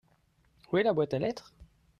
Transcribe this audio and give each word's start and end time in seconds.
Où 0.71 0.77
est 0.77 0.83
la 0.83 0.93
boîte 0.93 1.13
à 1.13 1.19
lettres? 1.19 1.53